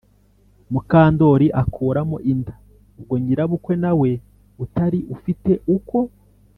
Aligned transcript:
mukandori 0.71 1.47
akuramo 1.61 2.17
inda. 2.31 2.53
ubwo 2.97 3.13
nyirabukwe 3.23 3.73
na 3.83 3.91
we 3.99 4.11
utari 4.63 4.99
ufite 5.15 5.51
uko 5.75 5.97